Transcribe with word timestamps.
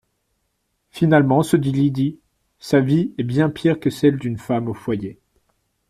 Finalement, 0.89 1.43
se 1.43 1.55
dit 1.57 1.71
Lydie, 1.71 2.17
sa 2.57 2.79
vie 2.79 3.13
est 3.19 3.23
bien 3.23 3.51
pire 3.51 3.79
que 3.79 3.91
celle 3.91 4.17
d’une 4.17 4.39
femme 4.39 4.67
au 4.67 4.73
foyer 4.73 5.19